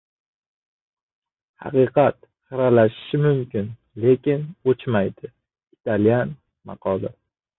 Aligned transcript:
Haqiqat 1.65 2.17
xiralashishi 2.47 3.19
mumkin, 3.25 3.69
lekin 4.05 4.47
o‘chmaydi. 4.73 5.31
Italyan 5.77 6.35
maqoli 6.71 7.13